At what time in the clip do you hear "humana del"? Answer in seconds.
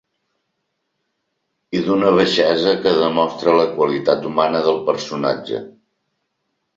4.31-4.81